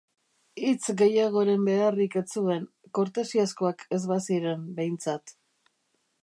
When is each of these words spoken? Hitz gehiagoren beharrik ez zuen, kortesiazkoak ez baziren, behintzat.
Hitz 0.67 0.93
gehiagoren 1.01 1.67
beharrik 1.67 2.17
ez 2.21 2.25
zuen, 2.41 2.65
kortesiazkoak 2.99 3.85
ez 3.99 4.01
baziren, 4.15 4.65
behintzat. 4.81 5.37